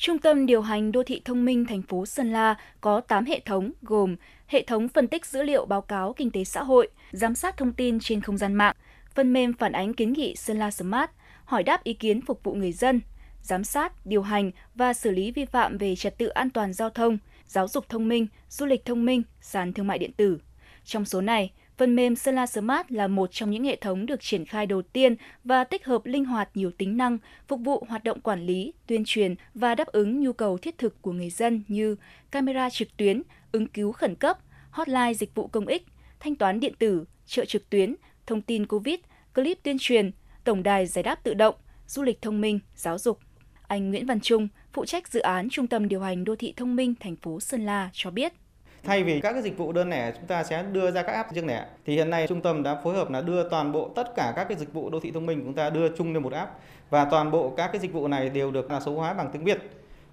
[0.00, 3.40] Trung tâm điều hành đô thị thông minh thành phố Sơn La có 8 hệ
[3.40, 7.34] thống gồm hệ thống phân tích dữ liệu báo cáo kinh tế xã hội, giám
[7.34, 8.76] sát thông tin trên không gian mạng,
[9.14, 11.10] phần mềm phản ánh kiến nghị Sơn La Smart,
[11.44, 13.00] hỏi đáp ý kiến phục vụ người dân,
[13.42, 16.90] giám sát, điều hành và xử lý vi phạm về trật tự an toàn giao
[16.90, 20.38] thông, giáo dục thông minh, du lịch thông minh, sàn thương mại điện tử.
[20.84, 24.44] Trong số này, Phần mềm Sela Smart là một trong những hệ thống được triển
[24.44, 27.18] khai đầu tiên và tích hợp linh hoạt nhiều tính năng,
[27.48, 31.02] phục vụ hoạt động quản lý, tuyên truyền và đáp ứng nhu cầu thiết thực
[31.02, 31.96] của người dân như
[32.30, 34.38] camera trực tuyến, ứng cứu khẩn cấp,
[34.70, 35.86] hotline dịch vụ công ích,
[36.20, 37.94] thanh toán điện tử, chợ trực tuyến,
[38.26, 39.00] thông tin COVID,
[39.34, 40.10] clip tuyên truyền,
[40.44, 41.54] tổng đài giải đáp tự động,
[41.86, 43.18] du lịch thông minh, giáo dục.
[43.68, 46.76] Anh Nguyễn Văn Trung, phụ trách dự án Trung tâm điều hành đô thị thông
[46.76, 48.32] minh thành phố Sơn La cho biết.
[48.84, 51.32] Thay vì các cái dịch vụ đơn lẻ chúng ta sẽ đưa ra các app
[51.32, 54.14] riêng lẻ thì hiện nay trung tâm đã phối hợp là đưa toàn bộ tất
[54.16, 56.22] cả các cái dịch vụ đô thị thông minh của chúng ta đưa chung lên
[56.22, 56.52] một app
[56.90, 59.44] và toàn bộ các cái dịch vụ này đều được là số hóa bằng tiếng
[59.44, 59.58] Việt.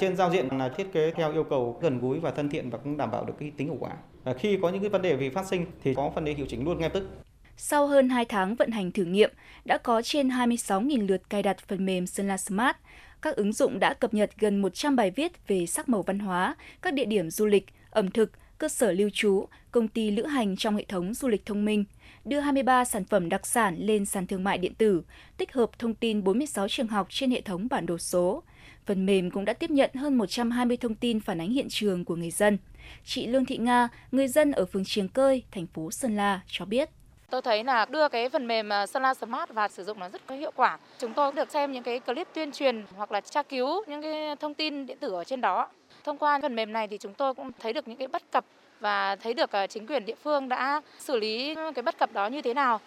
[0.00, 2.78] Trên giao diện là thiết kế theo yêu cầu gần gũi và thân thiện và
[2.78, 3.90] cũng đảm bảo được cái tính hiệu quả.
[4.24, 6.46] Và khi có những cái vấn đề về phát sinh thì có phần đề hiệu
[6.48, 7.08] chỉnh luôn ngay tức.
[7.56, 9.30] Sau hơn 2 tháng vận hành thử nghiệm,
[9.64, 12.76] đã có trên 26.000 lượt cài đặt phần mềm Sunla Smart.
[13.22, 16.56] Các ứng dụng đã cập nhật gần 100 bài viết về sắc màu văn hóa,
[16.82, 18.30] các địa điểm du lịch, ẩm thực,
[18.60, 21.84] cơ sở lưu trú, công ty lữ hành trong hệ thống du lịch thông minh,
[22.24, 25.02] đưa 23 sản phẩm đặc sản lên sàn thương mại điện tử,
[25.36, 28.42] tích hợp thông tin 46 trường học trên hệ thống bản đồ số.
[28.86, 32.16] Phần mềm cũng đã tiếp nhận hơn 120 thông tin phản ánh hiện trường của
[32.16, 32.58] người dân.
[33.04, 36.64] Chị Lương Thị Nga, người dân ở phường Triềng Cơi, thành phố Sơn La cho
[36.64, 36.90] biết.
[37.30, 40.26] Tôi thấy là đưa cái phần mềm à, La Smart và sử dụng nó rất
[40.26, 40.78] có hiệu quả.
[40.98, 44.36] Chúng tôi được xem những cái clip tuyên truyền hoặc là tra cứu những cái
[44.36, 45.68] thông tin điện tử ở trên đó.
[46.04, 48.44] Thông qua phần mềm này thì chúng tôi cũng thấy được những cái bất cập
[48.80, 52.26] và thấy được ờ, chính quyền địa phương đã xử lý cái bất cập đó
[52.26, 52.80] như thế nào.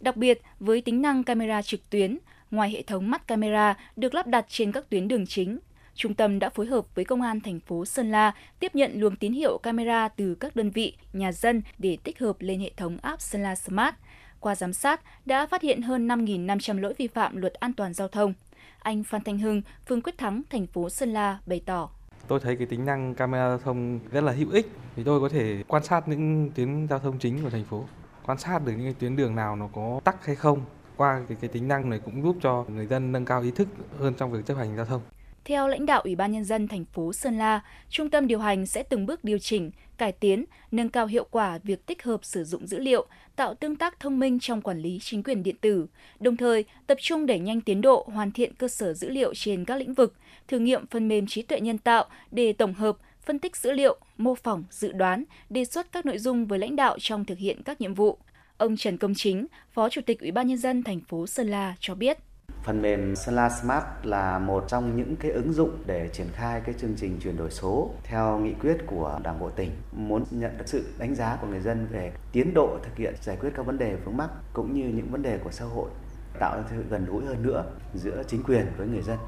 [0.00, 2.18] Đặc biệt, với tính năng camera trực tuyến,
[2.50, 5.58] ngoài hệ thống mắt camera được lắp đặt trên các tuyến đường chính,
[5.94, 9.16] Trung tâm đã phối hợp với Công an thành phố Sơn La tiếp nhận luồng
[9.16, 12.98] tín hiệu camera từ các đơn vị, nhà dân để tích hợp lên hệ thống
[13.02, 13.94] app Sơn La Smart.
[14.40, 18.08] Qua giám sát, đã phát hiện hơn 5.500 lỗi vi phạm luật an toàn giao
[18.08, 18.34] thông.
[18.78, 21.90] Anh Phan Thanh Hưng, phường Quyết Thắng, thành phố Sơn La bày tỏ.
[22.30, 25.28] Tôi thấy cái tính năng camera giao thông rất là hữu ích vì tôi có
[25.28, 27.84] thể quan sát những tuyến giao thông chính của thành phố,
[28.26, 30.60] quan sát được những cái tuyến đường nào nó có tắc hay không.
[30.96, 33.68] Qua cái, cái tính năng này cũng giúp cho người dân nâng cao ý thức
[33.98, 35.00] hơn trong việc chấp hành giao thông.
[35.44, 38.66] Theo lãnh đạo Ủy ban Nhân dân thành phố Sơn La, Trung tâm điều hành
[38.66, 42.44] sẽ từng bước điều chỉnh, cải tiến, nâng cao hiệu quả việc tích hợp sử
[42.44, 43.06] dụng dữ liệu,
[43.36, 45.86] tạo tương tác thông minh trong quản lý chính quyền điện tử,
[46.20, 49.64] đồng thời tập trung đẩy nhanh tiến độ hoàn thiện cơ sở dữ liệu trên
[49.64, 50.14] các lĩnh vực,
[50.48, 52.96] thử nghiệm phần mềm trí tuệ nhân tạo để tổng hợp,
[53.26, 56.76] phân tích dữ liệu, mô phỏng, dự đoán, đề xuất các nội dung với lãnh
[56.76, 58.18] đạo trong thực hiện các nhiệm vụ.
[58.56, 61.76] Ông Trần Công Chính, Phó Chủ tịch Ủy ban nhân dân thành phố Sơn La
[61.80, 62.18] cho biết.
[62.62, 66.74] Phần mềm Solar Smart là một trong những cái ứng dụng để triển khai cái
[66.78, 69.70] chương trình chuyển đổi số theo nghị quyết của Đảng bộ tỉnh.
[69.92, 73.36] Muốn nhận được sự đánh giá của người dân về tiến độ thực hiện giải
[73.36, 75.90] quyết các vấn đề vướng mắc cũng như những vấn đề của xã hội,
[76.38, 79.18] tạo ra sự gần gũi hơn nữa giữa chính quyền với người dân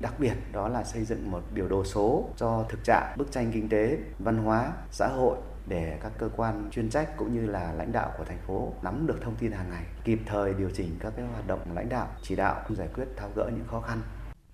[0.00, 3.50] đặc biệt đó là xây dựng một biểu đồ số cho thực trạng bức tranh
[3.52, 7.72] kinh tế văn hóa xã hội để các cơ quan chuyên trách cũng như là
[7.72, 10.96] lãnh đạo của thành phố nắm được thông tin hàng ngày, kịp thời điều chỉnh
[11.00, 14.00] các cái hoạt động lãnh đạo, chỉ đạo giải quyết tháo gỡ những khó khăn.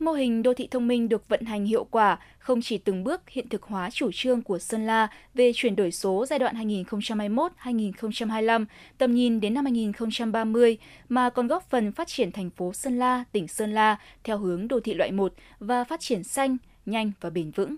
[0.01, 3.31] Mô hình đô thị thông minh được vận hành hiệu quả không chỉ từng bước
[3.31, 8.67] hiện thực hóa chủ trương của Sơn La về chuyển đổi số giai đoạn 2021-2025,
[8.99, 10.79] tầm nhìn đến năm 2030,
[11.09, 14.69] mà còn góp phần phát triển thành phố Sơn La, tỉnh Sơn La theo hướng
[14.69, 16.57] đô thị loại 1 và phát triển xanh,
[16.87, 17.77] nhanh và bền vững.